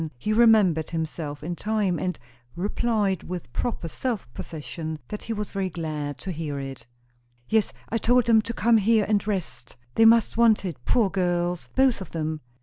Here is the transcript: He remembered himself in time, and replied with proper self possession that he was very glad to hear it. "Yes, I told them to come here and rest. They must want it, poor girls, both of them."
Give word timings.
He 0.17 0.33
remembered 0.33 0.89
himself 0.89 1.43
in 1.43 1.55
time, 1.55 1.99
and 1.99 2.17
replied 2.55 3.21
with 3.21 3.53
proper 3.53 3.87
self 3.87 4.27
possession 4.33 4.97
that 5.09 5.21
he 5.21 5.31
was 5.33 5.51
very 5.51 5.69
glad 5.69 6.17
to 6.21 6.31
hear 6.31 6.57
it. 6.59 6.87
"Yes, 7.47 7.71
I 7.89 7.99
told 7.99 8.25
them 8.25 8.41
to 8.41 8.53
come 8.55 8.77
here 8.77 9.05
and 9.07 9.27
rest. 9.27 9.77
They 9.93 10.05
must 10.05 10.37
want 10.37 10.65
it, 10.65 10.83
poor 10.85 11.11
girls, 11.11 11.69
both 11.75 12.01
of 12.01 12.13
them." 12.13 12.41